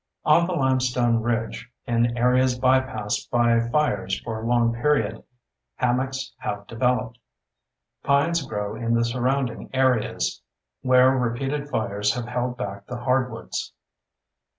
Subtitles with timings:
[0.25, 5.23] On the limestone ridge, in areas bypassed by fires for a long period,
[5.75, 7.19] hammocks have developed.
[8.01, 10.41] Pines grow in the surrounding areas,
[10.81, 13.73] where repeated fires have held back the hardwoods.